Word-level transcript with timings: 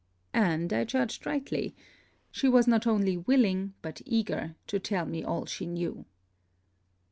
And 0.33 0.73
I 0.73 0.83
judged 0.83 1.27
rightly. 1.27 1.75
She 2.31 2.49
was 2.49 2.65
not 2.67 2.87
only 2.87 3.17
willing, 3.17 3.75
but 3.83 4.01
eager, 4.03 4.55
to 4.65 4.79
tell 4.79 5.05
me 5.05 5.23
all 5.23 5.45
she 5.45 5.67
knew. 5.67 6.05